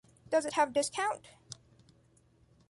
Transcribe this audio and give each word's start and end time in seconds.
Does 0.31 0.47
it 0.47 0.53
have 0.53 0.73
discount? 0.73 1.27